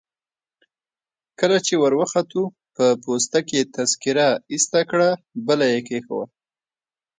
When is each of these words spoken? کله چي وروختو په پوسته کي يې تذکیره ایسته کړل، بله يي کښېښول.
کله 1.39 1.57
چي 1.65 1.75
وروختو 1.83 2.41
په 2.75 2.85
پوسته 3.03 3.39
کي 3.47 3.55
يې 3.59 3.69
تذکیره 3.75 4.29
ایسته 4.53 4.81
کړل، 4.89 5.11
بله 5.47 5.65
يي 5.71 5.79
کښېښول. 5.87 6.27